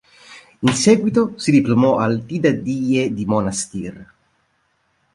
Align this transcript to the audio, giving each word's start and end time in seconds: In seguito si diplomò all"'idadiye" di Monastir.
In 0.61 0.73
seguito 0.73 1.33
si 1.37 1.51
diplomò 1.51 1.97
all"'idadiye" 1.99 3.13
di 3.13 3.23
Monastir. 3.27 4.07